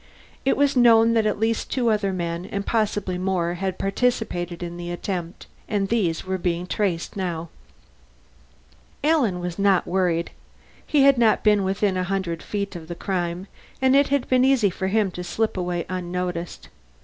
[0.45, 4.77] It was known that at least two other men and possibly more had participated in
[4.77, 7.49] the attempt, and these were being traced now.
[9.03, 10.31] Alan was not worried.
[10.87, 13.45] He had not been within a hundred feet of the crime,
[13.79, 16.69] and it had been easy for him to slip away unnoticed.